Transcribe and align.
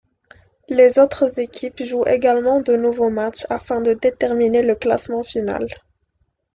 Les 0.67 0.97
autres 0.97 1.37
équipes 1.39 1.83
jouent 1.83 2.07
également 2.07 2.59
de 2.59 2.75
nouveaux 2.75 3.11
matchs 3.11 3.45
afin 3.51 3.81
de 3.81 3.93
déterminer 3.93 4.63
le 4.63 4.73
classement 4.73 5.21
final. 5.21 5.67